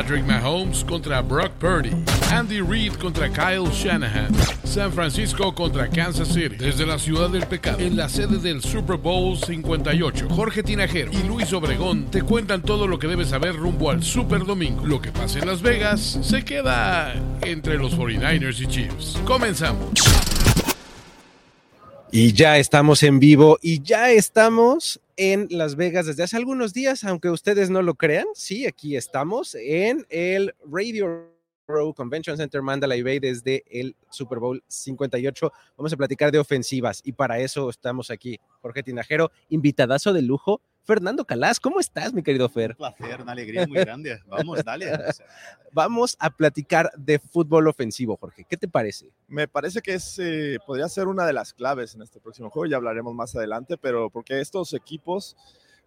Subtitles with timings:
[0.00, 1.90] Patrick Mahomes contra Brock Purdy.
[2.32, 4.32] Andy Reid contra Kyle Shanahan.
[4.64, 6.56] San Francisco contra Kansas City.
[6.56, 10.30] Desde la ciudad del pecado, en la sede del Super Bowl 58.
[10.30, 14.46] Jorge Tinajero y Luis Obregón te cuentan todo lo que debes saber rumbo al Super
[14.46, 14.86] Domingo.
[14.86, 17.12] Lo que pasa en Las Vegas se queda
[17.42, 19.18] entre los 49ers y Chiefs.
[19.26, 19.90] Comenzamos.
[22.12, 27.04] Y ya estamos en vivo y ya estamos en Las Vegas desde hace algunos días,
[27.04, 28.26] aunque ustedes no lo crean.
[28.34, 31.30] Sí, aquí estamos en el Radio
[31.68, 35.52] Row Convention Center Mandalay Bay desde el Super Bowl 58.
[35.76, 38.40] Vamos a platicar de ofensivas y para eso estamos aquí.
[38.60, 40.60] Jorge Tinajero, invitadazo de lujo.
[40.90, 42.72] Fernando Calas, ¿cómo estás, mi querido Fer?
[42.72, 44.18] Un placer, una alegría muy grande.
[44.26, 44.90] Vamos, dale.
[45.70, 48.44] Vamos a platicar de fútbol ofensivo, Jorge.
[48.50, 49.12] ¿Qué te parece?
[49.28, 52.66] Me parece que es, eh, podría ser una de las claves en este próximo juego,
[52.66, 55.36] ya hablaremos más adelante, pero porque estos equipos,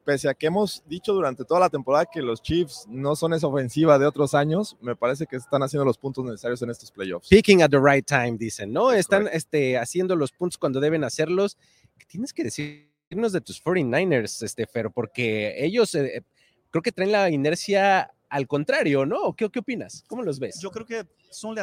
[0.06, 3.48] pese a que hemos dicho durante toda la temporada que los Chiefs no son esa
[3.48, 7.28] ofensiva de otros años, me parece que están haciendo los puntos necesarios en estos playoffs.
[7.28, 8.94] Picking at the right time, dicen, ¿no?
[8.94, 11.58] Están este, haciendo los puntos cuando deben hacerlos.
[11.98, 12.93] ¿Qué tienes que decir?
[13.16, 16.24] De tus 49ers, este, Fer, porque ellos eh,
[16.70, 19.34] creo que traen la inercia al contrario, ¿no?
[19.36, 20.04] ¿Qué, ¿Qué opinas?
[20.08, 20.60] ¿Cómo los ves?
[20.60, 21.56] Yo creo que son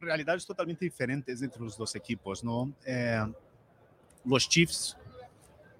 [0.00, 2.72] realidades totalmente diferentes entre los dos equipos, ¿no?
[2.84, 3.24] Eh,
[4.24, 4.96] los Chiefs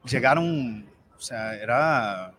[0.04, 2.34] llegaron, o sea, era,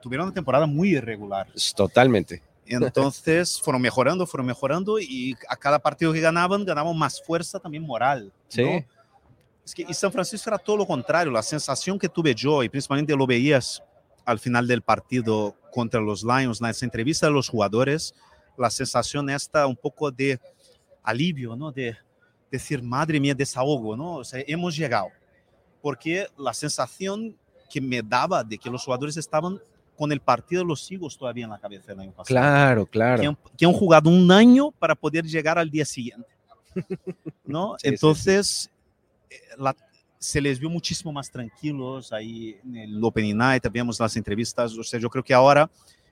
[0.00, 1.48] tuvieron una temporada muy irregular.
[1.74, 2.42] Totalmente.
[2.66, 7.82] Entonces fueron mejorando, fueron mejorando y a cada partido que ganaban, ganaban más fuerza también
[7.82, 8.32] moral.
[8.56, 8.84] ¿no?
[9.64, 9.70] Sí.
[9.72, 11.30] Es que, y San Francisco era todo lo contrario.
[11.32, 13.82] La sensación que tuve yo, y principalmente lo veías
[14.24, 18.14] al final del partido contra los Lions, en esa entrevista de los jugadores,
[18.56, 20.38] la sensación esta un poco de
[21.02, 21.72] alivio, ¿no?
[21.72, 21.96] De
[22.50, 24.16] decir, madre mía, desahogo, ¿no?
[24.16, 25.08] O sea, hemos llegado.
[25.80, 27.36] Porque la sensación
[27.70, 29.60] que me daba de que los jugadores estaban
[29.96, 32.26] con el partido de los Eagles todavía en la cabeza el año pasado.
[32.26, 33.20] Claro, claro.
[33.20, 36.28] Que han, que han jugado un año para poder llegar al día siguiente.
[37.44, 37.74] ¿No?
[37.78, 38.70] Sí, sí, Entonces,
[39.58, 39.74] la,
[40.22, 44.84] se les vio muchísimo más tranquilos ahí en el Opening Night, vimos las entrevistas, o
[44.84, 45.68] sea, yo creo que ahora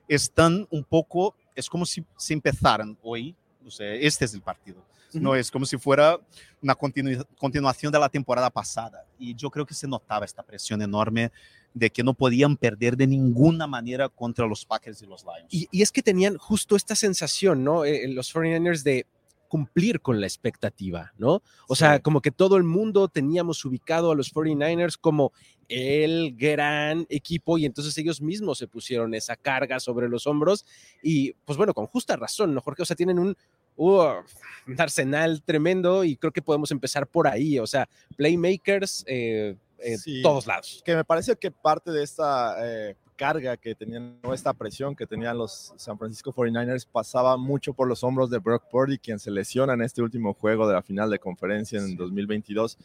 [0.07, 3.33] están un poco, es como si se empezaran hoy,
[3.65, 4.83] o sea, este es el partido,
[5.13, 6.19] no es como si fuera
[6.61, 10.81] una continu continuación de la temporada pasada, y yo creo que se notaba esta presión
[10.81, 11.31] enorme
[11.73, 15.47] de que no podían perder de ninguna manera contra los Packers y los Lions.
[15.49, 17.85] Y, y es que tenían justo esta sensación, ¿no?
[17.85, 19.05] Eh, los 49ers de
[19.51, 21.43] cumplir con la expectativa, ¿no?
[21.67, 21.79] O sí.
[21.79, 25.33] sea, como que todo el mundo teníamos ubicado a los 49ers como
[25.67, 30.65] el gran equipo y entonces ellos mismos se pusieron esa carga sobre los hombros
[31.03, 32.83] y pues bueno, con justa razón, ¿no, Jorge?
[32.83, 33.35] O sea, tienen un,
[33.75, 34.21] uh,
[34.67, 39.97] un arsenal tremendo y creo que podemos empezar por ahí, o sea, playmakers eh, en
[39.99, 40.81] sí, todos lados.
[40.85, 44.33] Que me parece que parte de esta eh, carga que tenían, ¿no?
[44.33, 48.63] esta presión que tenían los San Francisco 49ers pasaba mucho por los hombros de Brock
[48.71, 51.95] Purdy, quien se lesiona en este último juego de la final de conferencia en sí.
[51.95, 52.79] 2022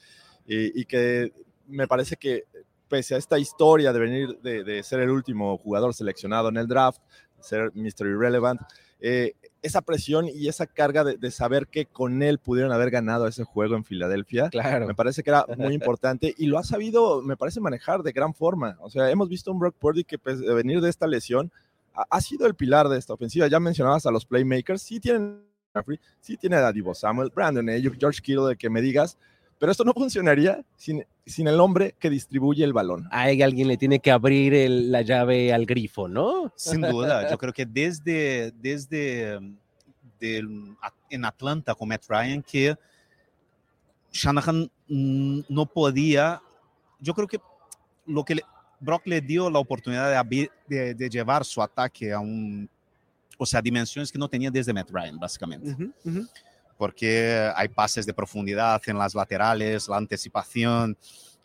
[0.47, 1.33] y, y, que
[1.67, 2.45] me parece que
[2.87, 6.69] pese a esta historia de venir de, de, ser el último jugador seleccionado en el
[6.69, 7.01] draft,
[7.47, 8.07] ser Mr.
[8.07, 8.61] Irrelevant,
[9.01, 13.27] eh, esa presión y esa carga de, de, saber que con él pudieron haber ganado
[13.27, 14.87] ese juego en Filadelfia, claro.
[14.87, 18.33] me parece que era muy importante y lo ha sabido, me parece, manejar de gran
[18.33, 18.77] forma.
[18.81, 21.51] O sea, hemos visto un Brock Purdy que pues, de venir de esta lesión
[21.95, 23.49] ha, ha, sido el pilar de esta ofensiva.
[23.49, 25.43] Ya mencionabas a los playmakers, sí tienen,
[26.21, 29.19] sí tiene a Divo Samuel, Brandon Ayuk, George Kittle, de que me digas,
[29.59, 33.09] pero esto no funcionaría sin, sin el hombre que distribuye el balón.
[33.11, 36.53] A alguien le tiene que abrir el, la llave al grifo, ¿no?
[36.57, 39.39] Sin duda, yo creo que desde, desde
[40.21, 42.77] en Atlanta con Matt Ryan que
[44.13, 46.41] Shanahan no podía,
[47.01, 47.39] yo creo que
[48.07, 48.43] lo que le,
[48.79, 52.69] Brock le dio la oportunidad de, de, de, llevar su ataque a un,
[53.39, 55.71] o sea, dimensiones que no tenía desde Matt Ryan, básicamente.
[55.71, 56.29] Uh -huh, uh -huh
[56.77, 60.97] porque hay pases de profundidad en las laterales, la anticipación,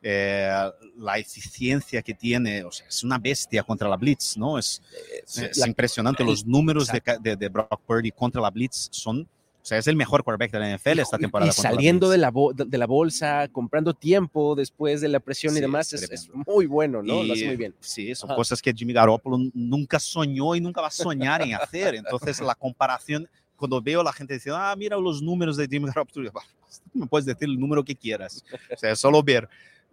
[0.03, 4.58] eh, la eficiencia que tiene, o sea, es una bestia contra la blitz, ¿no?
[4.58, 4.81] Es,
[5.28, 9.28] es la, impresionante, los números de, de, de, Brock Purdy contra la blitz son...
[9.61, 11.47] O sea, es el mejor quarterback de la NFL esta temporada.
[11.47, 15.59] Y saliendo la de, la de la bolsa, comprando tiempo después de la presión sí,
[15.59, 17.23] y demás, es, es, muy bueno, ¿no?
[17.23, 17.76] Y, Lo hace muy bien.
[17.79, 18.38] Sí, son Ajá.
[18.38, 21.94] cosas que Jimmy Garoppolo nunca soñó y nunca va a soñar en hacer.
[21.94, 23.29] Entonces, la comparación
[23.61, 26.31] cuando veo a la gente diciendo, ah, mira los números de Jimmy Garoppolo,
[26.93, 28.43] me puedes decir el número que quieras.
[28.73, 29.47] O sea, solo ver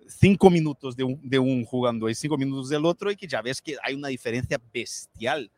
[0.09, 3.43] cinco minutos de un, de un, jugando y cinco minutos del otro y que ya
[3.43, 5.51] ves que hay una diferencia bestial.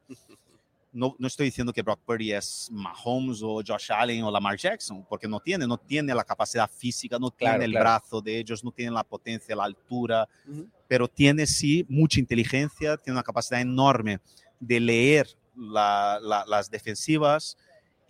[0.92, 5.06] No, no, estoy diciendo que Brock Purdy es Mahomes o Josh Allen o Lamar Jackson,
[5.08, 7.84] porque no tiene, no tiene la capacidad física, no tiene claro, el claro.
[7.84, 10.68] brazo de ellos, no tiene la potencia, la altura, uh -huh.
[10.88, 14.18] pero tiene sí mucha inteligencia, tiene una capacidad enorme
[14.58, 17.56] de leer la- la- las defensivas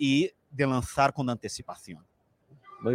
[0.00, 2.02] y de lanzar con anticipación.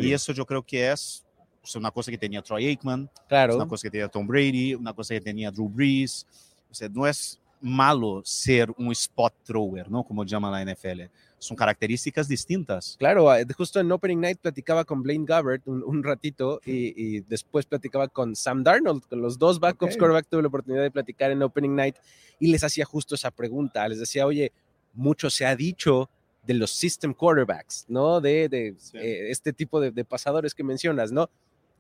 [0.02, 1.24] Y eso yo creo que es
[1.64, 3.56] sea, una cosa que tenía Troy Aikman, claro.
[3.56, 6.26] una cosa que tenía Tom Brady, una cosa que tenía Drew Brees.
[6.70, 10.04] O sea, no es malo ser un spot thrower, ¿no?
[10.04, 11.04] Como llama la NFL.
[11.38, 12.96] Son características distintas.
[12.98, 17.20] Claro, ah, justo en Opening Night platicaba con Blaine Gabbert un, un ratito y, y
[17.22, 20.00] después platicaba con Sam Darnold, con los dos backups Ok.
[20.00, 21.96] quarterback, tuve la oportunidad de platicar en Opening Night
[22.40, 24.52] y les hacía justo esa pregunta, les decía, oye,
[24.94, 26.10] mucho se ha dicho
[26.46, 28.22] de los system quarterbacks, ¿no?
[28.22, 28.98] De, de, Sí.
[28.98, 31.30] eh, este tipo de, de pasadores que mencionas, ¿no?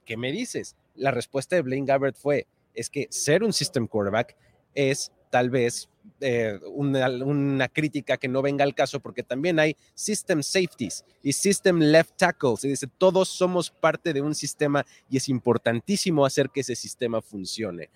[0.05, 0.75] ¿Qué me dices?
[0.95, 4.35] La respuesta de Blaine Gabbert fue, es que ser un system quarterback
[4.73, 5.89] es tal vez
[6.21, 11.79] eh, una, crítica que no venga al caso porque también hay system safeties y system
[11.79, 12.63] left tackles.
[12.63, 17.21] Y dice, todos somos parte de un sistema y es importantísimo hacer que ese sistema
[17.21, 17.89] funcione.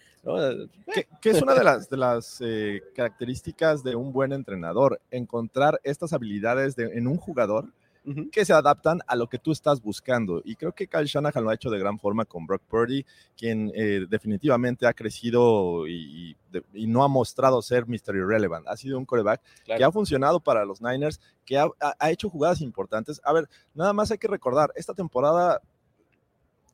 [1.22, 6.98] que, es una de las, eh, características de un buen entrenador, encontrar estas habilidades de-
[6.98, 7.72] en un jugador
[8.32, 10.42] Que se adaptan a lo que tú estás buscando.
[10.46, 13.06] Y creo que Kyle Shanahan lo ha hecho de gran forma con Brock Purdy,
[13.38, 18.16] quien eh, definitivamente ha crecido y, y de- y no ha mostrado ser Mr.
[18.16, 18.68] Irrelevant.
[18.68, 19.86] Ha sido un coreback que Claro.
[19.88, 23.22] ha funcionado para los Niners, que ha, ha- ha hecho jugadas importantes.
[23.24, 25.62] A ver, nada más hay que recordar, esta temporada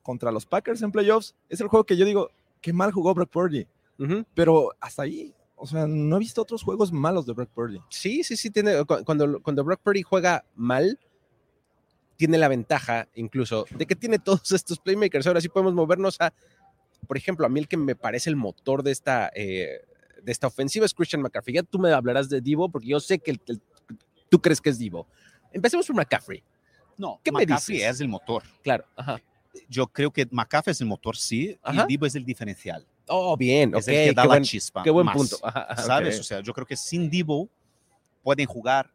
[0.03, 2.29] contra los Packers en playoffs es el juego que yo digo,
[2.61, 3.67] qué mal jugó Brock Purdy,
[4.33, 5.33] pero hasta ahí.
[5.57, 7.79] O sea, no he visto otros juegos malos de Brock Purdy.
[7.89, 10.99] Sí, sí, sí, tiene, cu- cuando, cuando Brock Purdy juega mal,
[12.17, 15.27] tiene la ventaja incluso de que tiene todos estos playmakers.
[15.27, 16.33] Ahora sí podemos movernos a,
[17.07, 19.81] por ejemplo, a mí el que me parece el motor de esta, eh,
[20.23, 21.55] de esta ofensiva es Christian McCaffrey.
[21.55, 23.61] Ya tú me hablarás de Divo porque yo sé que el- el-
[24.29, 25.07] tú crees que es Divo.
[25.51, 26.43] Empecemos por McCaffrey.
[26.97, 27.95] No, ¿Qué me McCaffrey dices?
[27.95, 28.43] es el motor.
[28.63, 28.85] Claro.
[28.95, 29.21] Ajá.
[29.69, 31.83] Yo creo que McCaffrey es el motor, sí, Ajá.
[31.83, 32.85] y Divo es el diferencial.
[33.07, 33.73] Oh, bien.
[33.75, 34.83] es ok, el que da qué la buen, chispa.
[34.83, 35.37] qué buen más, punto.
[35.43, 36.15] Ajá, ajá, ¿Sabes?
[36.15, 36.21] ok.
[36.21, 37.47] O sea, yo creo que sin Divo
[38.23, 38.91] pueden jugar,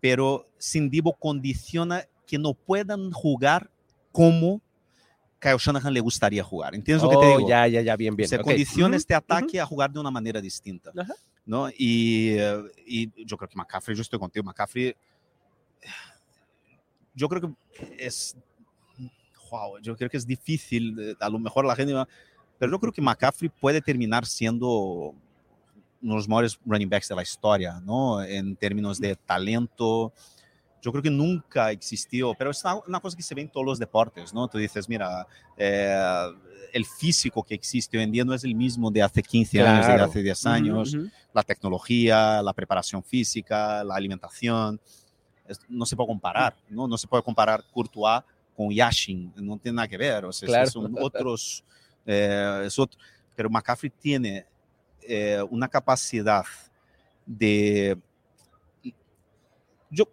[0.00, 3.68] pero sin Divo condiciona que no puedan jugar
[4.12, 4.60] como
[5.40, 6.74] Kyle Shanahan le gustaría jugar.
[6.74, 7.48] ¿Entiendes lo que te Oh, digo?
[7.48, 8.28] ya, ya, ya, bien, bien.
[8.28, 8.44] Se ok.
[8.44, 10.92] condiciona Ujú, este ataque a jugar de una manera distinta.
[10.96, 11.14] Ajá.
[11.46, 11.70] ¿no?
[11.70, 14.94] Y, eh, y yo creo que McCaffrey, yo estoy contigo, McCaffrey,
[17.14, 18.36] yo creo que es,
[19.50, 22.06] wow, yo creo que es difícil, a lo mejor la gente va,
[22.58, 25.14] pero yo creo que McCaffrey puede terminar siendo
[26.00, 28.22] uno de los mejores running backs de la historia, ¿no?
[28.22, 30.12] En términos de talento.
[30.80, 33.78] Yo creo que nunca existió, pero es una- cosa que se ve en todos los
[33.78, 34.46] deportes, ¿no?
[34.48, 35.26] Tú dices, mira,
[35.56, 36.26] eh,
[36.72, 39.86] el físico que existe hoy en día no es el mismo de hace 15 años,
[39.86, 40.04] de Claro.
[40.04, 40.94] hace 10 Ujú, años.
[40.94, 41.10] ujú.
[41.32, 44.80] La tecnología, la preparación física, la alimentación,
[45.68, 46.86] no se puede comparar, ¿no?
[46.86, 48.22] No se puede comparar Courtois
[48.56, 50.70] con Yashin, no tiene nada que ver, o sea, Claro.
[50.70, 51.64] son otros,
[52.06, 52.98] eh, es otro-
[53.34, 54.46] pero McCaffrey tiene
[55.02, 56.44] eh, una capacidad
[57.24, 57.96] de...
[59.90, 60.04] Yo,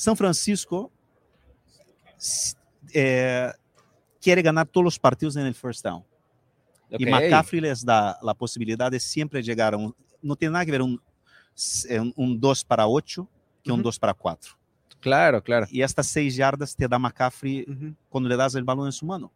[0.00, 0.90] San Francisco
[2.94, 3.50] eh,
[4.20, 6.02] quiere ganar todos los partidos en el first down.
[6.90, 7.04] Y.
[7.04, 9.94] McCaffrey les da la posibilidad de siempre llegar a un...
[10.22, 11.00] No tiene nada que ver un,
[11.90, 13.28] un, un 2 para 8
[13.62, 13.84] que un Ujú.
[13.88, 14.52] 2 para 4.
[15.00, 15.66] Claro, claro.
[15.70, 17.94] Y estas 6 yardas te da McCaffrey Ujú.
[18.08, 19.30] cuando le das el balón en su mano.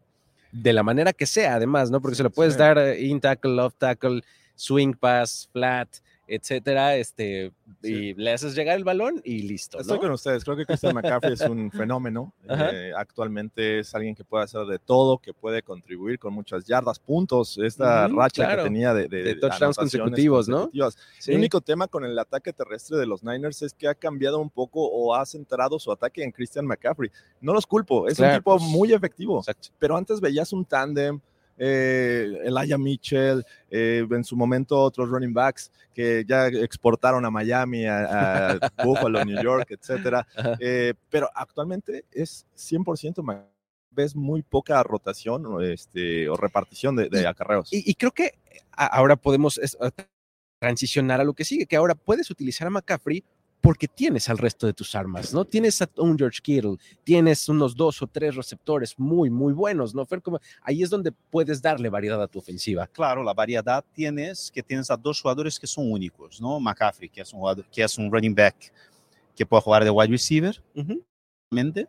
[0.50, 2.00] de la manera que sea, además, ¿no?
[2.00, 2.58] Porque se lo puedes Sí.
[2.60, 4.22] dar eh, in tackle, off tackle,
[4.54, 5.88] swing pass, flat,
[6.26, 10.02] etcétera, este, y le haces llegar el balón y listo, Estoy ¿no?
[10.02, 10.42] con ustedes.
[10.44, 12.32] Creo que Christian McCaffrey es un fenómeno.
[12.48, 16.98] Eh, actualmente es alguien que puede hacer de todo, que puede contribuir con muchas yardas,
[16.98, 17.58] puntos.
[17.58, 18.62] Esta racha claro.
[18.62, 20.70] que tenía de, de- De touchdowns consecutivos, ¿no?
[21.18, 21.32] Sí.
[21.32, 24.50] El único tema con el ataque terrestre de los Niners es que ha cambiado un
[24.50, 27.10] poco o ha centrado su ataque en Christian McCaffrey.
[27.40, 29.38] No los culpo, es Claro, un tipo pues, muy efectivo.
[29.40, 29.68] Exacto.
[29.78, 31.20] pero antes veías un tándem,
[31.56, 37.86] eh, Elijah Mitchell, eh, en su momento otros running backs que ya exportaron a Miami,
[37.86, 40.26] a, a Buffalo, New York, etcétera.
[40.60, 43.46] Eh, pero actualmente es 100% ma-
[43.90, 47.72] ves muy poca rotación o, este, o repartición de, de acarreos.
[47.72, 48.32] Y, y creo que
[48.72, 49.60] ahora podemos
[50.58, 53.22] transicionar a lo que sigue, que ahora puedes utilizar a McCaffrey
[53.64, 55.42] porque tienes al resto de tus armas, ¿no?
[55.46, 60.04] Tienes a un George Kittle, tienes unos dos o tres receptores muy, muy buenos, ¿no?
[60.04, 60.20] Fer?
[60.20, 62.86] Como- ahí es donde puedes darle variedad a tu ofensiva.
[62.88, 66.60] Claro, la variedad tienes que tienes a dos jugadores que son únicos, ¿no?
[66.60, 68.54] McCaffrey, que es un, jugador- que es un running back
[69.34, 71.02] que puede jugar de wide receiver, Ujú.
[71.50, 71.88] mente,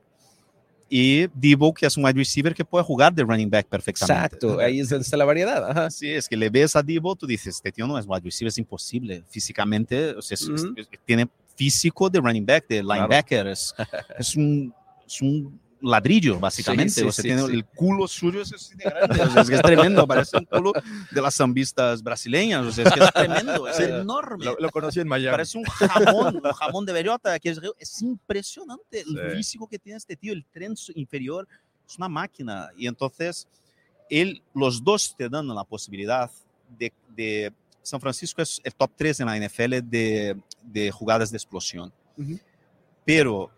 [0.87, 4.35] y Debo, que es un wide receiver que puede jugar de running back perfectamente.
[4.37, 5.69] Exacto, ahí es donde está la variedad.
[5.71, 5.87] Ajá.
[5.87, 8.47] Así es que le ves a Debo, tú dices, este tío no es wide receiver,
[8.47, 9.23] es imposible.
[9.27, 10.73] Físicamente, o sea, es- es- Ujú.
[10.77, 13.73] es- tiene físico de running back, de linebacker, es,
[14.19, 14.73] es un,
[15.05, 16.93] es un ladrillo, básicamente.
[16.93, 17.53] Sí, sí, o sea, sí, tiene sí.
[17.53, 19.21] el culo suyo es así de grande.
[19.21, 20.73] o sea, es que es tremendo, parece un culo
[21.11, 22.65] de las zambistas brasileñas.
[22.65, 24.45] O sea, es que es tremendo, es enorme.
[24.45, 25.31] Lo, lo conocí en Miami.
[25.31, 27.39] Parece un jamón, un jamón de bellota.
[27.39, 30.33] Que es, es impresionante el físico que tiene este tío.
[30.33, 31.47] El tren inferior
[31.87, 32.69] es una máquina.
[32.77, 33.47] Y entonces,
[34.09, 36.29] él, los dos te dan la posibilidad
[36.77, 37.53] de, de-
[37.85, 41.93] San Francisco es el top 3 en la NFL de, de jugadas de explosión.
[42.17, 42.39] Ujú.
[43.05, 43.51] Pero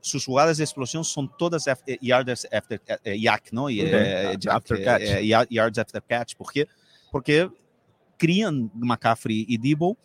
[0.00, 3.68] sus jugadas de explosión son todas eh, yards after eh, eh, yak, ¿no?
[3.68, 5.02] Y, eh, jack, After catch.
[5.02, 6.36] eh, ya- yards after catch.
[6.36, 6.68] ¿Por qué?
[7.10, 7.50] Porque
[8.16, 9.96] crían McCaffrey y Debo,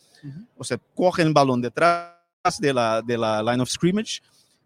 [0.56, 2.14] o sea, cogen el balón detrás
[2.58, 4.20] de la, de la line of scrimmage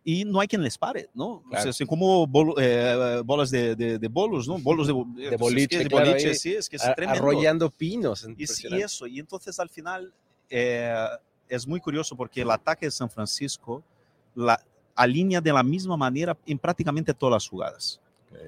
[0.04, 1.26] y no hay quien les pare, ¿no?
[1.26, 1.70] O Claro.
[1.86, 4.58] como bol- eh, bolas de, de, de bolos, ¿no?
[4.58, 8.22] Bolos de, De pues, boliche, de claro, boliche, ahí, sí, es que es arrollando pinos.
[8.22, 8.84] Y, sí, impresionante.
[8.84, 10.12] eso, y entonces al final
[10.50, 10.92] eh,
[11.48, 13.82] es muy curioso porque el ataque de San Francisco
[14.34, 14.60] la
[14.94, 18.00] alinea de la misma manera en prácticamente todas las jugadas.
[18.30, 18.38] Ok.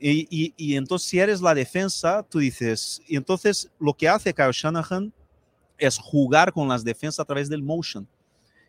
[0.00, 4.34] Y, y- y entonces si eres la defensa, tú dices, y entonces lo que hace
[4.34, 5.12] Kyle Shanahan
[5.78, 8.06] es jugar con las defensas a través del motion.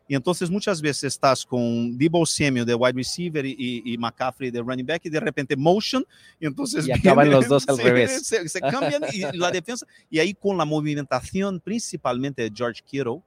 [0.08, 4.62] Y entonces muchas veces estás con Debo Samuel de wide receiver y- y McCaffrey de
[4.62, 6.06] running back y de repente motion
[6.40, 8.26] y entonces Y acaban viene- los dos al revés.
[8.28, 13.22] Se, se cambian y la defensa y ahí con la movimentación principalmente de George Kittle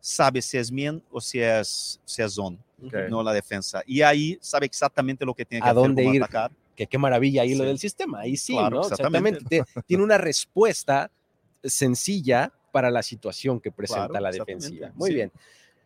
[0.00, 2.94] sabe si es man o si es, si es zone, Ok.
[3.10, 3.82] no la defensa.
[3.86, 6.22] Y ahí sabe exactamente lo que tiene que ¿A hacer, dónde cómo ir?
[6.22, 6.50] atacar.
[6.74, 7.68] que qué maravilla ahí lo Sí.
[7.68, 8.20] del sistema.
[8.20, 8.82] Ahí sí, Claro, ¿no?
[8.88, 9.40] exactamente.
[9.40, 9.72] Exactamente.
[9.74, 11.10] Te- Tiene una respuesta
[11.62, 14.90] sencilla para la situación que presenta Claro, la defensiva.
[14.94, 15.14] Muy Sí.
[15.14, 15.32] bien.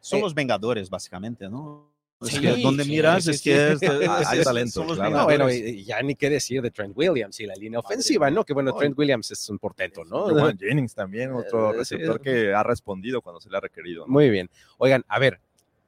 [0.05, 1.91] Son Eh, los vengadores, básicamente, ¿no?
[2.21, 3.51] Es Sí, que donde sí, miras sí, es sí.
[3.51, 3.81] que es,
[4.33, 5.11] Hay es- talento, claro.
[5.17, 8.31] No, bueno, ya ni qué decir de Trent Williams y la línea ofensiva.
[8.31, 8.45] ¿no?
[8.45, 10.29] Que bueno, No, Trent Williams es un portento, ¿no?
[10.29, 14.07] Juan Jennings también, otro Eh, receptor que ha respondido cuando se le ha requerido.
[14.07, 14.13] ¿no?
[14.13, 14.51] Muy bien.
[14.79, 15.41] Oigan, a ver,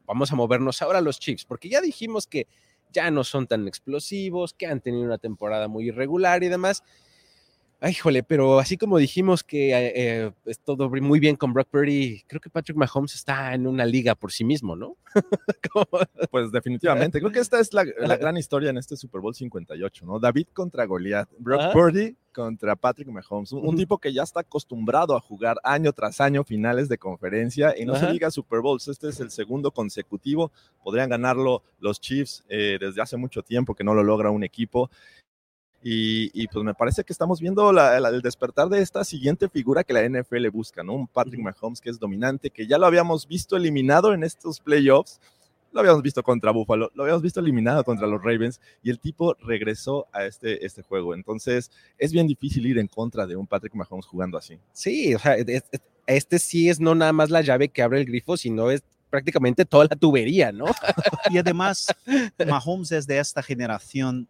[0.07, 2.47] vamos a movernos ahora a los Chiefs, porque ya dijimos que
[2.93, 6.83] ya no son tan explosivos, que han tenido una temporada muy irregular y demás.
[7.79, 11.69] Ay, jole, pero así como dijimos que eh, eh, es todo muy bien con Brock
[11.69, 14.97] Purdy, creo que Patrick Mahomes está en una liga por sí mismo, ¿no?
[16.31, 17.21] Pues definitivamente.
[17.21, 20.19] Creo que esta es la, la gran historia en este Super Bowl 58, ¿no?
[20.19, 21.73] David contra Goliath, Brock.
[21.73, 26.45] Purdy contra Patrick Mahomes, un, tipo que ya está acostumbrado a jugar año tras año
[26.45, 30.53] finales de conferencia y no se diga Super Bowls, este es el segundo consecutivo,
[30.85, 34.91] podrían ganarlo los Chiefs eh, desde hace mucho tiempo que no lo logra un equipo.
[35.89, 39.49] Y, y, pues me parece que estamos viendo la- la- el despertar de esta siguiente
[39.49, 40.95] figura que la NFL busca, ¿no?
[40.95, 41.41] Un Patrick.
[41.41, 45.21] Mahomes que es dominante, que ya lo habíamos visto eliminado en estos playoffs,
[45.73, 49.37] lo habíamos visto contra Buffalo, lo habíamos visto eliminado contra los Ravens y el tipo
[49.41, 51.15] regresó a este, este juego.
[51.15, 54.59] Entonces es bien difícil ir en contra de un Patrick Mahomes jugando así.
[54.73, 58.01] Sí, o sea, es- es- este sí es no nada más la llave que abre
[58.01, 60.65] el grifo, sino es prácticamente toda la tubería, ¿no?
[61.31, 61.95] Y además,
[62.65, 64.27] Mahomes es de esta generación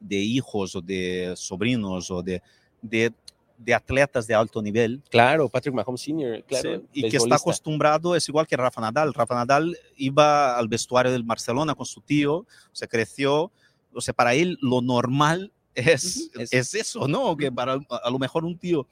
[0.00, 2.42] de hijos o de sobrinos o de,
[2.82, 3.12] de,
[3.58, 6.80] de atletas de alto nivel Claro, Patrick Mahomes Sr., claro.
[6.80, 9.12] Sí, y que está acostumbrado, es igual que Rafa Nadal.
[9.14, 13.52] Rafa Nadal iba al vestuario del Barcelona con su tío, se creció,
[13.92, 17.36] o sea, para él lo normal es, es- es eso, ¿no?
[17.36, 18.86] Que para a, a lo mejor un tío,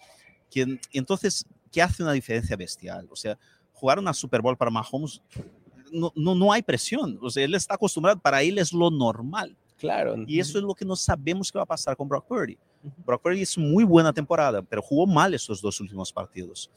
[0.51, 3.09] que, entonces, ¿qué hace una diferencia bestial?
[3.11, 3.39] O sea,
[3.73, 5.23] jugar una Super Bowl para Mahomes,
[5.93, 9.57] no, no, no hay presión, o sea, él está acostumbrado, para él es lo normal.
[9.79, 10.17] Claro.
[10.27, 12.59] Y eso es lo que no sabemos que va a pasar con Brock Purdy.
[13.07, 16.71] Brock Purdy hizo muy buena temporada, pero jugó mal estos dos últimos partidos.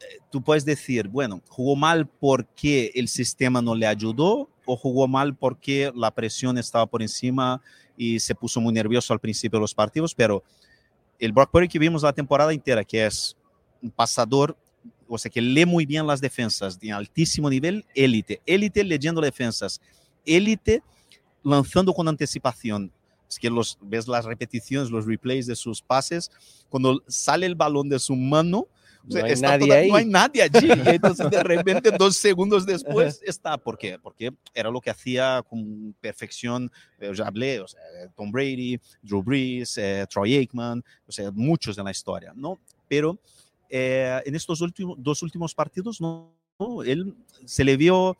[0.00, 5.08] Eh, Tú puedes decir, bueno, jugó mal porque el sistema no le ayudó o jugó
[5.08, 7.60] mal porque la presión estaba por encima
[7.96, 10.42] y se puso muy nervioso al principio de los partidos, pero
[11.18, 13.36] el Brock Purdy que vimos la temporada entera, que es
[13.80, 14.56] un pasador,
[15.08, 19.80] o sea, que lee muy bien las defensas de altísimo nivel, élite, élite leyendo defensas,
[20.24, 20.82] élite
[21.42, 22.90] lanzando con anticipación.
[23.28, 26.30] Es que los, ves las repeticiones, los replays de sus pases,
[26.68, 29.96] cuando sale el balón de su mano, o No sea, hay está nadie toda- no
[29.96, 30.68] hay nadie allí.
[30.86, 33.56] Entonces de repente, dos segundos después, está.
[33.58, 33.98] ¿Por qué?
[33.98, 36.70] Porque era lo que hacía con perfección,
[37.00, 37.80] eh, ya hablé, o sea,
[38.14, 42.58] Tom Brady, Drew Brees, eh, Troy Aikman, o sea, muchos en la historia, ¿no?
[42.86, 43.18] Pero
[43.70, 46.30] eh, en estos últimos, dos últimos partidos, no,
[46.60, 47.14] no, él
[47.46, 48.16] se le vio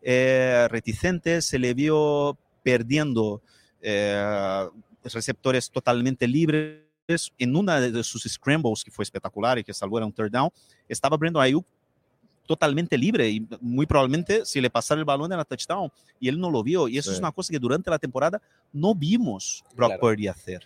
[0.00, 3.42] eh, reticente, se le vio perdiendo
[3.80, 4.66] eh,
[5.04, 6.82] receptores totalmente libres.
[7.36, 10.48] En una de sus scrambles, que fue espectacular y que salvó era un third down,
[10.88, 11.66] estaba Brandon Ayuk
[12.46, 15.90] totalmente libre y muy probablemente si le pasara el balón era touchdown
[16.20, 16.86] y él no lo vio.
[16.88, 17.14] Y eso Sí.
[17.14, 18.40] es una cosa que durante la temporada
[18.72, 20.00] no vimos Brock Claro.
[20.00, 20.62] Purdy hacer.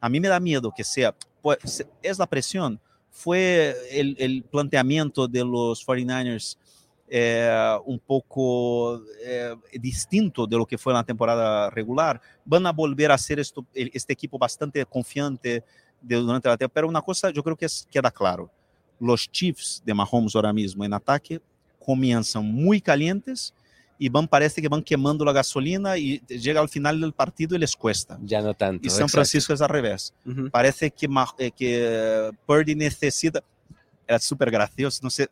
[0.00, 2.78] A mí me da miedo que sea, pues, es la presión,
[3.10, 6.56] fue el, el planteamiento de los 49ers
[7.12, 12.20] eh, un poco eh, distinto de lo que fue la temporada regular.
[12.44, 15.64] Van a volver a ser esto, este equipo bastante confiante
[16.00, 16.72] de, durante la temporada.
[16.72, 18.48] Pero una cosa yo creo que es, queda claro.
[19.00, 21.40] Los Chiefs de Mahomes ahora mismo en ataque
[21.84, 23.52] comienzan muy calientes
[23.98, 27.58] y van, parece que van quemando la gasolina y llega al final del partido y
[27.58, 28.18] les cuesta.
[28.22, 28.86] Ya no tanto.
[28.86, 30.14] Y San Francisco es al revés.
[30.24, 30.50] Uh -huh.
[30.50, 33.42] Parece que, eh, que Purdy necesita
[34.10, 35.28] era súper gracioso, no sé,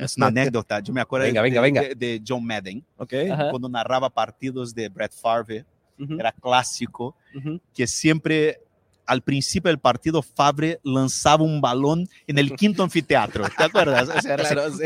[0.00, 1.80] es una anécdota, yo me acuerdo venga, de, venga, venga.
[1.82, 3.28] De, de, John Madden, okay.
[3.50, 5.64] cuando narraba partidos de Brett Favre,
[5.98, 6.20] uh -huh.
[6.20, 7.60] era clásico, uh -huh.
[7.74, 8.60] que siempre
[9.10, 14.08] al principio del partido Favre lanzaba un balón en el quinto anfiteatro, ¿te acuerdas?
[14.08, 14.84] O sea, claro, así,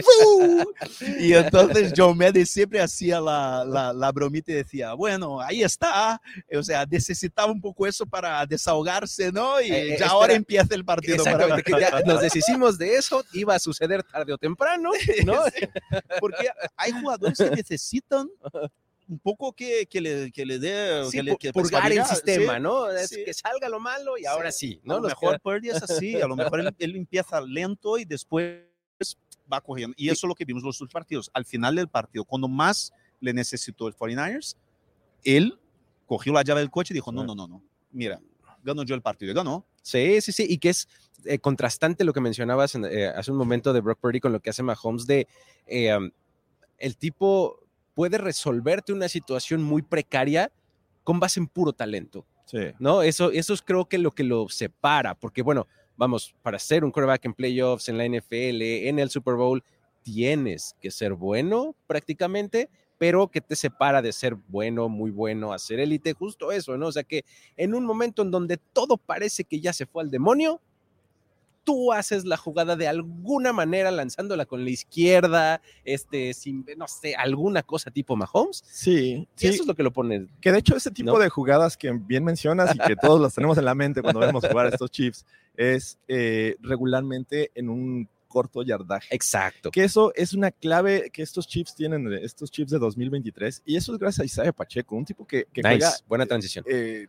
[1.21, 6.23] y entonces John Madden siempre hacía la, la, la, bromita y decía, bueno, ahí está,
[6.57, 9.61] o sea, necesitaba un poco eso para desahogarse, ¿no?
[9.61, 11.23] Y eh, ya ahora empieza el partido.
[11.23, 11.61] Para...
[11.61, 14.91] Que ya nos deshicimos de eso, iba a suceder tarde o temprano,
[15.27, 15.43] ¿no?
[16.21, 18.31] Porque hay jugadores que necesitan
[19.09, 22.57] un poco que, que, le, que le dé sí, que le, que purgar el sistema,
[22.57, 22.91] sí, ¿no?
[22.91, 23.25] Es sí.
[23.25, 24.97] que salga lo malo y ahora sí, ¿no?
[24.97, 28.63] A lo mejor Purdy es así, a lo mejor él, él, empieza lento y después
[29.53, 29.95] va corriendo.
[29.99, 31.31] Y eso es lo que vimos los dos partidos.
[31.35, 34.57] Al final del partido, cuando más le necesitó el 49ers,
[35.25, 35.59] él
[36.07, 38.21] cogió la llave del coche y dijo, no, no, no, no, mira,
[38.63, 39.65] gano yo el partido, y ganó.
[39.83, 40.89] Sí, sí, sí, y que es
[41.25, 44.41] eh, contrastante lo que mencionabas en, eh, hace un momento de Brock Purdy con lo
[44.41, 45.27] que hace Mahomes de
[45.67, 46.11] eh, um,
[46.79, 47.64] el tipo
[47.95, 50.53] puede resolverte una situación muy precaria
[51.03, 52.27] con base en puro talento.
[52.47, 52.73] Sí.
[52.79, 53.03] ¿No?
[53.03, 56.91] Eso, eso es creo que lo que lo separa, porque bueno, vamos, para ser un
[56.91, 59.63] quarterback en playoffs, en la NFL, en el Super Bowl,
[60.03, 65.59] tienes que ser bueno prácticamente, pero que te separa de ser bueno, muy bueno, a
[65.59, 66.89] ser élite, justo eso, ¿no?
[66.89, 67.25] O sea que
[67.57, 70.61] en un momento en donde todo parece que ya se fue al demonio,
[71.65, 77.15] tú haces la jugada de alguna manera lanzándola con la izquierda, este, sin, no sé,
[77.15, 78.63] alguna cosa tipo Mahomes.
[78.67, 79.49] Sí, sí.
[79.49, 80.29] Eso es lo que lo pone.
[80.41, 81.19] Que de hecho ese tipo ¿no?
[81.19, 84.47] de jugadas que bien mencionas y que todos las tenemos en la mente cuando vemos
[84.47, 85.25] jugar a estos Chiefs
[85.57, 89.15] es eh, regularmente en un corto yardaje.
[89.15, 89.71] Exacto.
[89.71, 93.93] Que eso es una clave que estos Chiefs tienen, estos Chiefs de 2023, y eso
[93.93, 95.77] es gracias a Isaiah Pacheco, un tipo que, que nice.
[95.77, 95.93] juega...
[96.09, 96.65] Buena transición.
[96.69, 97.09] Eh, eh,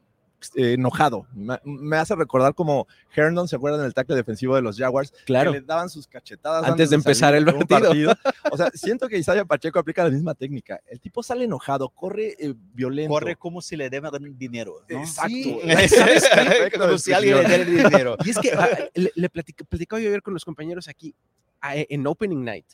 [0.56, 1.28] enojado.
[1.34, 5.14] Me, me, hace recordar como Herndon, ¿se acuerdan del tackle defensivo de los Jaguars?
[5.26, 5.52] Claro.
[5.52, 7.68] Que le daban sus cachetadas antes de empezar el partido.
[7.68, 8.14] partido.
[8.52, 10.80] O sea, siento que Isaiah Pacheco aplica la misma técnica.
[10.88, 13.10] El tipo sale enojado, corre eh, violento.
[13.14, 14.84] Corre como si le deben dinero.
[14.88, 15.00] ¿no?
[15.00, 15.30] Exacto.
[15.30, 15.60] Sí,
[16.80, 18.18] como si alguien le diera dinero.
[18.24, 21.16] Y es que ah, le, le platicaba, platicaba yo ayer con los compañeros aquí
[21.62, 22.66] en Opening Night.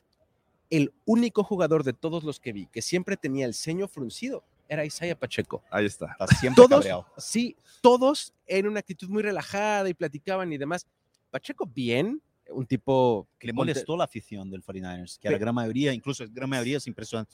[0.69, 4.85] El único jugador de todos los que vi que siempre tenía el ceño fruncido era
[4.85, 5.61] Isaiah Pacheco.
[5.69, 6.15] Ahí está.
[6.17, 7.05] está siempre todos, cabreado.
[7.17, 10.87] sí, todos en una actitud muy relajada y platicaban y demás.
[11.29, 15.53] Pacheco bien, un tipo que le molestó la afición del 49ers, que a la gran
[15.53, 17.33] mayoría, incluso la gran mayoría es impresionante.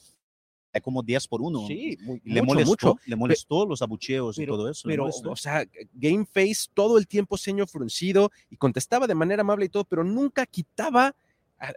[0.72, 1.66] Hay como 10 por 1.
[1.68, 3.00] Sí, muy, le, mucho, molestó, mucho.
[3.06, 4.88] le molestó los abucheos pero, y todo eso.
[4.88, 9.66] Pero, o sea, Game Face todo el tiempo ceño fruncido y contestaba de manera amable
[9.66, 11.14] y todo, pero nunca quitaba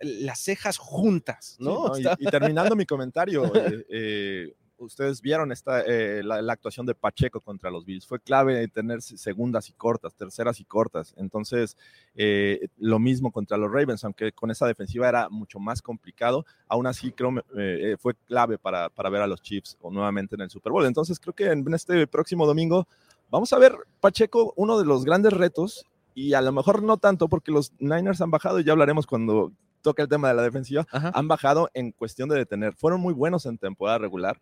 [0.01, 1.93] las cejas juntas, ¿no?
[1.95, 4.53] Sí, no y, y, terminando mi comentario, eh, eh,
[4.85, 8.05] ustedes vieron esta, eh, la, la, actuación de Pacheco contra los Bills.
[8.05, 11.13] Fue clave tener segundas y cortas, terceras y cortas.
[11.17, 11.77] Entonces,
[12.15, 16.45] eh, lo mismo contra los Ravens, aunque con esa defensiva era mucho más complicado.
[16.67, 20.49] Aún así, creo eh, fue clave para, para, ver a los Chiefs nuevamente en el
[20.49, 20.85] Super Bowl.
[20.85, 22.87] Entonces, creo que en este próximo domingo
[23.29, 25.85] vamos a ver Pacheco, uno de los grandes retos.
[26.13, 29.53] Y a lo mejor no tanto, porque los Niners han bajado, y ya hablaremos cuando
[29.81, 31.11] toque el tema de la defensiva, Ajá.
[31.13, 32.75] han bajado en cuestión de detener.
[32.75, 34.39] Fueron muy buenos en temporada regular,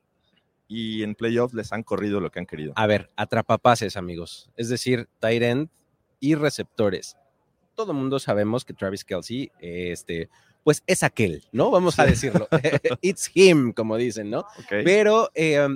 [0.69, 2.73] y en playoffs les han corrido lo que han querido.
[2.75, 4.49] A ver, atrapapases, amigos.
[4.55, 5.69] Es decir, tight end
[6.19, 7.17] y receptores.
[7.73, 10.29] Todo el mundo sabemos que Travis Kelsey, este,
[10.63, 11.71] pues es aquel, ¿no?
[11.71, 12.47] Vamos a decirlo.
[13.01, 14.45] It's him, como dicen, ¿no?
[14.63, 14.84] Okay.
[14.84, 15.67] Pero, eh,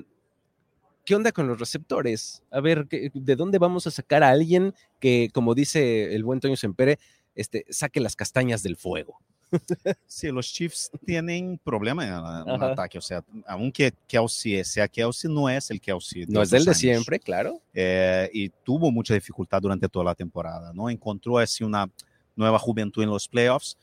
[1.05, 2.43] ¿qué onda con los receptores?
[2.51, 6.55] A ver, ¿de dónde vamos a sacar a alguien que, como dice el buen Toño
[6.55, 6.99] Sempere,
[7.33, 9.19] este, saque las castañas del fuego?
[10.07, 12.97] Sí, los Chiefs tienen problema en el ataque.
[12.97, 16.25] O sea, aunque Kelsey sea Kelsey, no es el Kelsey.
[16.27, 17.61] No es del de siempre, claro.
[17.73, 20.89] Eh, y tuvo mucha dificultad durante toda la temporada, ¿no?
[20.89, 21.89] Encontró así una
[22.35, 23.77] nueva juventud en los playoffs,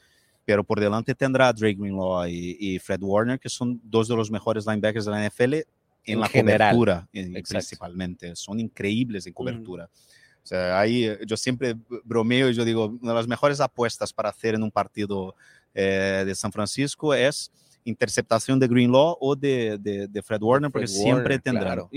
[0.45, 4.17] pero por delante tendrá a Drake Greenlaw y, y, Fred Warner, que son dos de
[4.17, 5.65] los mejores linebackers de la NFL en,
[6.05, 6.75] en la general.
[6.75, 8.35] cobertura, en, principalmente.
[8.35, 9.85] Son increíbles en cobertura.
[9.85, 10.20] Mm.
[10.43, 14.31] O sea, ahí yo siempre bromeo y yo digo, una de las mejores apuestas para
[14.31, 15.35] hacer en un partido
[15.75, 17.51] eh, de San Francisco es
[17.85, 21.65] interceptación de Greenlaw o de, de, de Fred Warner, porque Fred siempre Warner, tendrán.
[21.65, 21.91] claro.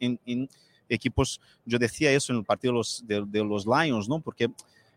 [0.00, 0.48] En, en,
[0.88, 4.20] equipos, yo decía eso en el partido de los, de, de los Lions, ¿no?
[4.20, 4.48] Porque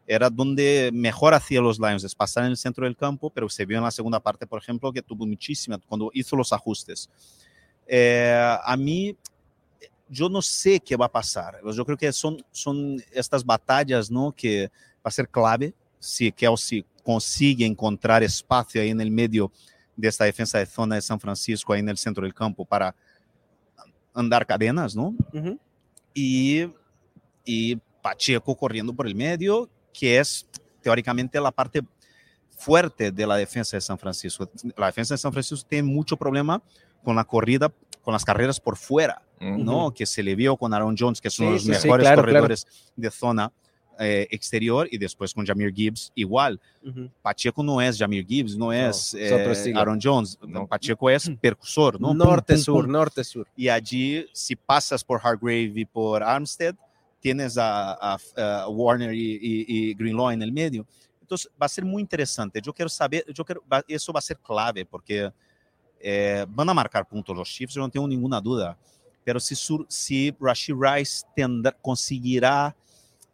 [0.07, 3.65] era donde mejor hacía los Lions, es pasar en el centro del campo, pero se
[3.65, 7.09] vio en la segunda parte, por ejemplo, que tuvo muchísima, cuando hizo los ajustes.
[7.87, 9.15] Eh, a mí,
[10.11, 11.59] yo no sé qué va a pasar.
[11.73, 14.33] Yo creo que son, son estas batallas ¿no?
[14.35, 19.51] que va a ser clave si Kelsey consigue encontrar espacio ahí en el medio
[19.95, 22.93] de esta defensa de zona de San Francisco, ahí en el centro del campo, para
[24.13, 25.15] andar cadenas, ¿no?
[25.33, 25.57] Ujú.
[26.13, 26.65] y,
[27.45, 30.45] y Pacheco corriendo por el medio, que es
[30.81, 31.81] teóricamente la parte
[32.49, 34.49] fuerte de la defensa de San Francisco.
[34.75, 36.61] La defensa de San Francisco tiene mucho problema
[37.03, 39.91] con la corrida, con las carreras por fuera, ¿no?
[39.93, 42.21] Que se le vio con Aaron Jones, que son Sí, los sí, sí, mejores claro,
[42.21, 43.51] corredores de zona
[43.99, 46.59] eh, exterior, y después con Jamir Gibbs igual.
[46.83, 47.09] Ujú.
[47.21, 49.73] Pacheco no es Jamir Gibbs, no es, es eh.
[49.75, 50.39] Aaron Jones.
[50.47, 50.65] No.
[50.65, 52.13] Pacheco es percursor, ¿no?
[52.13, 53.47] Norte-sur, norte-sur.
[53.55, 56.75] Y allí, si pasas por Hargrave y por Armstead,
[57.19, 60.87] tienes a, a- a Warner y, y- y Greenlaw en el medio.
[61.21, 62.59] Entonces, va a ser muy interesante.
[62.61, 65.31] Yo quiero saber, yo quiero, va- eso va a ser clave, porque
[66.03, 68.77] eh, van a marcar puntos los Chiefs, yo no tengo ninguna duda.
[69.23, 72.75] Pero si, sur- si Rashid Rice tendrá- conseguirá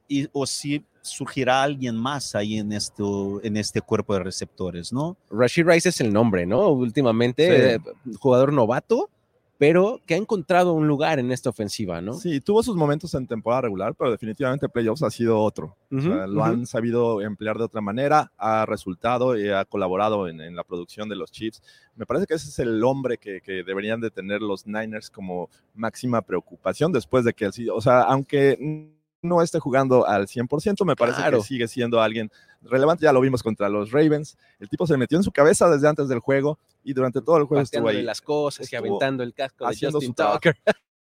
[0.08, 5.16] y, o si surgirá alguien más ahí en, esto, en este cuerpo de receptores, ¿no?
[5.32, 6.68] Rashid Rice es el nombre, ¿no?
[6.70, 7.76] Últimamente, Sí.
[7.76, 9.10] eh, jugador novato,
[9.58, 12.14] pero que ha encontrado un lugar en esta ofensiva, ¿no?
[12.14, 15.76] Sí, tuvo sus momentos en temporada regular, pero definitivamente playoffs ha sido otro.
[15.92, 16.44] O Ujú, sea, lo ujú.
[16.44, 21.10] han sabido emplear de otra manera, ha resultado y ha colaborado en, en la producción
[21.10, 21.62] de los Chiefs.
[21.96, 25.50] Me parece que ese es el hombre que, que deberían de tener los Niners como
[25.74, 28.94] máxima preocupación después de que, el, o sea, aunque
[29.24, 31.40] no esté jugando al 100%, me parece Claro.
[31.40, 32.30] que sigue siendo alguien
[32.62, 33.04] relevante.
[33.06, 34.38] Ya lo vimos contra los Ravens.
[34.60, 37.44] El tipo se metió en su cabeza desde antes del juego y durante todo el
[37.44, 38.02] juego estuvo ahí.
[38.02, 40.40] las cosas y aventando el casco de haciendo Justin su trabajo.
[40.40, 40.58] Tucker.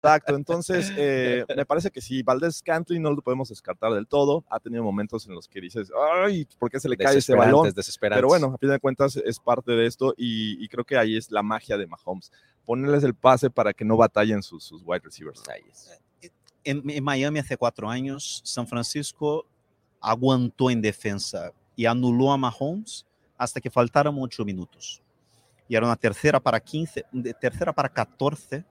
[0.01, 4.43] Exacto, entonces eh, me parece que sí, Valdés Scantling no lo podemos descartar del todo.
[4.49, 5.91] Ha tenido momentos en los que dices,
[6.23, 7.71] ay, ¿por qué se le cae ese balón?
[7.99, 11.15] Pero bueno, a fin de cuentas es parte de esto y, y creo que ahí
[11.15, 12.31] es la magia de Mahomes.
[12.65, 15.43] Ponerles el pase para que no batallen sus, sus wide receivers.
[15.47, 16.01] Ahí es.
[16.63, 19.45] en, en Miami hace cuatro años, San Francisco
[20.01, 23.05] aguantó en defensa y anuló a Mahomes
[23.37, 25.03] hasta que faltaron ocho minutos.
[25.67, 28.63] Y era una tercera para 15, de tercera para 14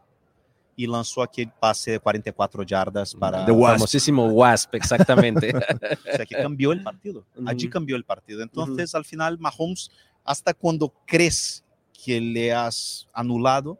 [0.79, 3.45] y lanzó aquel pase de 44 yardas para...
[3.47, 3.77] The Wasp.
[3.79, 5.53] Famosísimo Wasp, exactamente.
[6.13, 7.25] O sea, que cambió el partido.
[7.47, 8.43] Allí cambió el partido.
[8.43, 9.91] Entonces, al final, Mahomes,
[10.23, 11.65] hasta cuando crees
[12.05, 13.79] que le has anulado,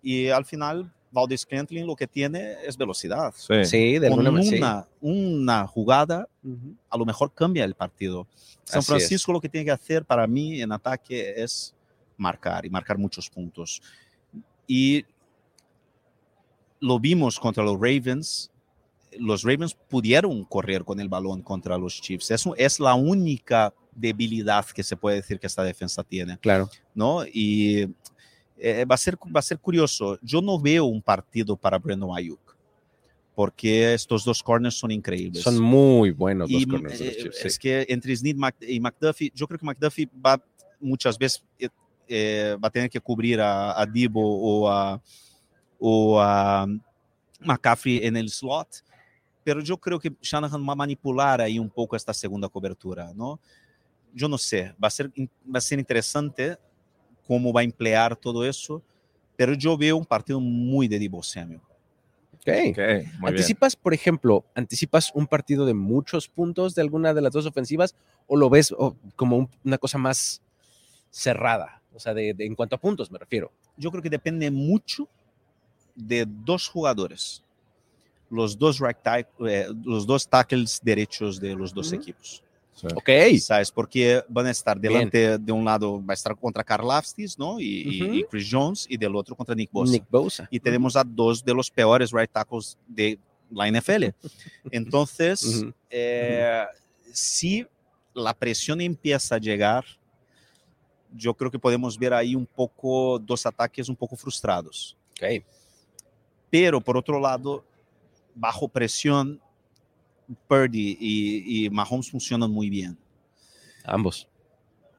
[0.00, 3.34] y al final, Valdez Scantling lo que tiene es velocidad.
[3.36, 3.64] Sí.
[3.64, 4.48] sí, de Con alguna manera.
[4.50, 4.58] sí.
[4.58, 6.76] una, una jugada Ujú.
[6.88, 8.26] a lo mejor cambia el partido.
[8.64, 8.86] San Así es.
[8.86, 11.74] Francisco lo que tiene que hacer para mí en ataque es
[12.18, 13.80] marcar y marcar muchos puntos.
[14.66, 15.06] Y
[16.80, 18.50] lo vimos contra los Ravens.
[19.18, 22.30] Los Ravens pudieron correr con el balón contra los Chiefs.
[22.30, 26.38] Eso es la única debilidad que se puede decir que esta defensa tiene.
[26.38, 26.68] Claro.
[26.94, 27.24] ¿no?
[27.24, 27.88] Y
[28.58, 30.18] eh, va, a ser, va a ser curioso.
[30.22, 32.56] Yo no veo un partido para Brandon Ayuk,
[33.34, 35.42] porque estos dos corners son increíbles.
[35.42, 37.60] Son muy buenos los y corners de los eh, Chiefs, es sí.
[37.60, 40.42] que entre Snead y McDuffie, yo creo que McDuffie va
[40.80, 41.44] muchas veces
[42.08, 45.00] eh, va a tener que cubrir a, a Debo o a,
[45.78, 46.66] o a
[47.40, 48.82] McCaffrey en el slot,
[49.44, 53.38] pero yo creo que Shanahan va a manipular ahí un poco esta segunda cobertura, ¿no?
[54.12, 56.56] Yo no sé, va a ser, va a ser interesante
[57.26, 58.82] cómo va a emplear todo eso,
[59.36, 61.60] pero yo veo un partido muy de Debo Samuel.
[62.34, 62.40] Ok.
[62.40, 63.08] Ok, muy bien.
[63.24, 67.94] ¿Anticipas, por ejemplo, anticipas un partido de muchos puntos de alguna de las dos ofensivas
[68.26, 70.40] o lo ves oh, como un- una cosa más
[71.10, 71.77] cerrada?
[71.94, 73.50] O sea, de, de- en cuanto a puntos me refiero.
[73.76, 75.08] yo creo que depende mucho
[75.94, 77.42] de dos jugadores,
[78.30, 78.96] los dos, right
[79.46, 82.42] eh, los dos tackles derechos de los dos equipos.
[82.74, 82.86] Sí.
[82.94, 83.10] Ok.
[83.40, 83.72] ¿Sabes?
[83.72, 84.92] Porque van a estar Bien.
[84.92, 87.58] delante de un lado, va a estar contra Carl Aftis, ¿no?
[87.58, 88.14] Y, Ujú.
[88.14, 89.90] y Chris Jones, y del otro contra Nick Bosa.
[89.92, 90.46] Nick Bosa.
[90.48, 93.18] Y tenemos a dos de los peores right tackles de
[93.50, 94.04] la NFL.
[94.70, 96.64] Entonces, eh,
[97.12, 97.66] si
[98.14, 99.84] la presión empieza a llegar,
[101.14, 104.96] yo creo que podemos ver ahí un poco dos ataques un poco frustrados.
[105.12, 105.44] Ok.
[106.50, 107.64] Pero por otro lado,
[108.34, 109.40] bajo presión,
[110.46, 112.96] Purdy y, y Mahomes funcionan muy bien.
[113.84, 114.28] Ambos.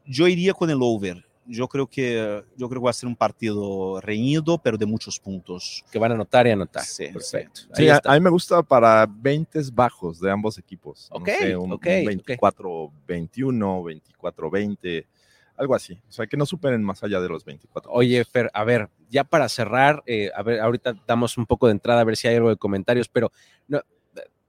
[0.06, 1.24] Yo iría con el over.
[1.46, 5.20] Yo creo que yo creo que va a ser un partido reñido, pero de muchos
[5.20, 5.84] puntos.
[5.92, 6.84] Que van a anotar y anotar.
[6.84, 7.62] Sí, Perfecto.
[7.74, 11.10] Sí, a, a mí me gusta para 20 bajos de ambos equipos.
[11.12, 12.28] No Ok, sé, un, ok, un ok.
[13.08, 15.06] 24-21, 24-20,
[15.60, 16.02] algo así.
[16.08, 17.92] O sea, que no superen más allá de los 24.
[17.92, 21.74] Oye, Fer, a ver, ya para cerrar, eh, a ver, ahorita damos un poco de
[21.74, 23.32] entrada a ver si hay algo de comentarios, pero
[23.68, 23.82] no,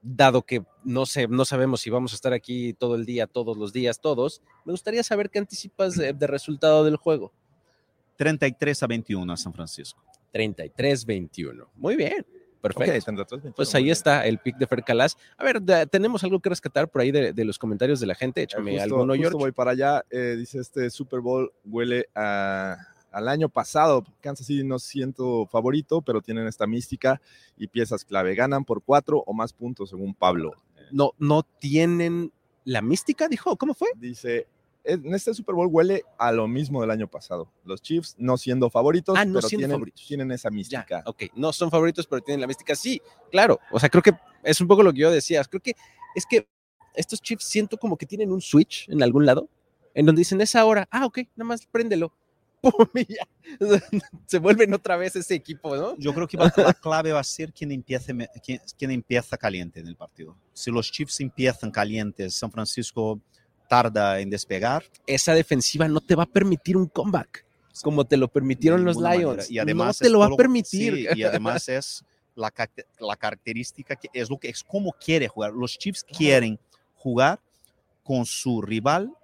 [0.01, 3.57] dado que no sé, no sabemos si vamos a estar aquí todo el día, todos
[3.57, 7.33] los días, todos, me gustaría saber qué anticipas de, de resultado del juego.
[8.16, 10.05] 33 a 21 a San Francisco.
[10.33, 11.66] 33-21.
[11.75, 12.25] Muy bien.
[12.61, 12.92] Perfecto.
[12.92, 15.16] Ok, 33, Pues 21, ahí está el pick de Fer Calas.
[15.38, 18.40] A ver, tenemos algo que rescatar por ahí de, de los comentarios de la gente.
[18.40, 19.38] Eh, Échame justo- alguno, justo George.
[19.38, 20.05] voy para allá.
[20.11, 22.77] eh, dice este Super Bowl huele a-
[23.12, 24.05] al año pasado.
[24.20, 27.20] Kansas City no siento favorito, pero tienen esta mística
[27.57, 28.35] y piezas clave.
[28.35, 30.53] Ganan por cuatro o más puntos, según Pablo.
[30.92, 32.33] No, no tienen
[32.64, 33.57] la mística, dijo.
[33.57, 33.88] ¿Cómo fue?
[33.96, 34.46] Dice,
[34.85, 37.51] en este Super Bowl huele a lo mismo del año pasado.
[37.64, 40.07] Los Chiefs no siendo favoritos, Ah, no pero siendo tienen, favoritos.
[40.07, 41.03] tienen esa Ya, mística.
[41.07, 41.23] ok.
[41.35, 42.75] No son favoritos, pero tienen la mística.
[42.75, 43.59] Sí, claro.
[43.71, 44.12] O sea, creo que
[44.43, 45.43] es un poco lo que yo decía.
[45.45, 45.75] Creo que
[46.14, 46.49] es que
[46.95, 49.49] estos Chiefs siento como que tienen un switch en algún lado,
[49.95, 50.88] en donde dicen, es ahora.
[50.90, 52.12] Ah, ok, nada más préndelo.
[52.61, 52.87] ¡Pum!
[52.95, 53.27] y ya.
[54.27, 55.97] Se vuelven otra vez ese equipo, ¿no?
[55.97, 58.12] Yo creo que va- la clave va a ser quién empieza,
[58.77, 60.37] quién empieza caliente en el partido.
[60.53, 63.19] Si los Chiefs empiezan calientes, San Francisco
[63.70, 64.83] tarda en despegar.
[65.06, 67.46] esa defensiva no te va a permitir un comeback,
[67.85, 69.22] como te lo permitieron los Lions.
[69.22, 69.44] manera.
[69.48, 70.94] Y además no te lo va a permitir.
[70.94, 72.04] sí, y además es
[72.35, 72.52] la,
[72.98, 75.52] la característica que es lo que es como quiere jugar.
[75.52, 76.59] Los Chiefs quieren
[76.96, 77.40] jugar
[78.02, 79.14] con su rival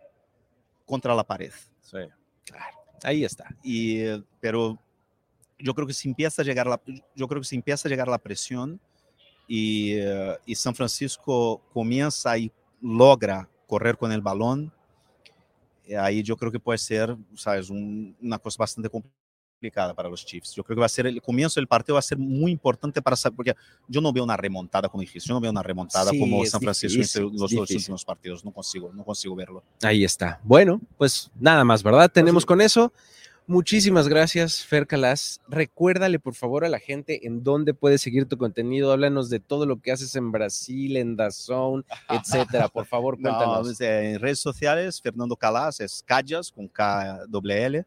[0.85, 1.53] contra la pared.
[1.83, 1.99] Sí.
[3.03, 3.49] Ahí está.
[3.65, 4.05] Y,
[4.39, 4.79] pero
[5.59, 6.81] yo creo que si empieza a llegar la,
[7.17, 8.81] yo creo que si empieza a llegar la presión
[9.49, 14.73] y, eh, y San Francisco comienza y logra correr con el balón,
[15.87, 20.25] eh, ahí yo creo que puede ser, sabes, un- una cosa bastante complicada para los
[20.25, 20.55] Chiefs.
[20.55, 23.01] Yo creo que va a ser el comienzo del partido va a ser muy importante
[23.01, 23.55] para saber, porque
[23.89, 26.61] yo no veo una remontada, como dijiste, yo no veo una remontada Sí, como San
[26.61, 28.45] Francisco difícil, en es los dos últimos partidos.
[28.45, 29.63] No consigo, no consigo verlo.
[29.83, 30.41] Ahí está.
[30.45, 32.11] Bueno, pues nada más, ¿verdad?
[32.11, 32.47] Tenemos sí.
[32.47, 32.93] con eso.
[33.49, 35.41] Muchísimas gracias, Fer Calas.
[35.49, 38.91] Recuérdale, por favor, a la gente en dónde puede seguir tu contenido.
[38.91, 42.67] Háblanos de todo lo que haces en Brasil, en Dazón, etcétera.
[42.69, 43.69] Por favor, No, cuéntanos.
[43.69, 47.87] pues, eh, en redes sociales, Fernando Calas, es Callas con K L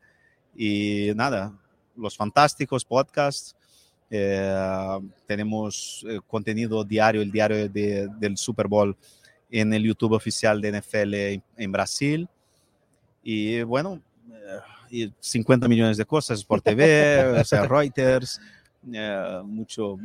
[0.56, 1.54] Y nada,
[1.98, 3.54] los fantásticos podcasts.
[4.12, 8.95] eh, tenemos eh, contenido diario, el diario de- del Super Bowl
[9.52, 12.28] en el YouTube oficial de NFL en, en Brasil.
[13.22, 14.02] Y bueno,
[14.89, 18.39] y 50 millones de cosas por TV, o sea, Reuters,
[18.91, 19.97] eh, mucho.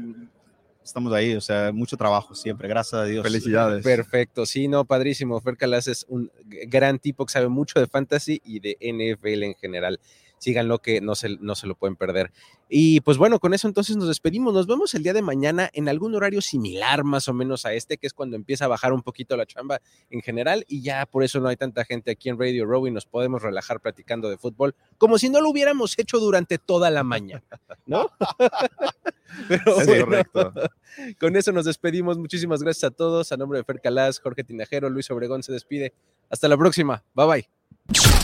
[0.83, 3.23] Estamos ahí, o sea, mucho trabajo siempre, gracias a Dios.
[3.23, 3.83] Felicidades.
[3.83, 5.41] Perfecto, sí, no, padrísimo.
[5.41, 6.31] Fer Calas es un
[6.67, 9.99] gran tipo que sabe mucho de fantasy y de NFL en general.
[10.45, 12.31] Síganlo que no se, no se lo pueden perder.
[12.69, 14.53] Y pues bueno, con eso entonces nos despedimos.
[14.53, 17.97] Nos vemos el día de mañana en algún horario similar más o menos a este,
[17.97, 19.81] que es cuando empieza a bajar un poquito la chamba
[20.11, 22.91] en general y ya por eso no hay tanta gente aquí en Radio Row y
[22.91, 27.05] nos podemos relajar platicando de fútbol, como si no lo hubiéramos hecho durante toda la
[27.05, 27.43] mañana,
[27.87, 28.11] ¿no?
[29.49, 30.53] Pero Es bueno, correcto.
[31.19, 32.19] con eso nos despedimos.
[32.19, 33.33] Muchísimas gracias a todos.
[33.33, 35.95] A nombre de Fer Calas, Jorge Tinajero, Luis Obregón se despide.
[36.29, 37.03] Hasta la próxima.
[37.15, 38.24] Bye bye.